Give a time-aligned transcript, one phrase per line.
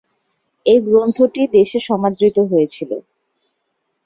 [0.65, 2.91] এ গ্রন্থটি দেশে সমাদৃত হয়েছিল।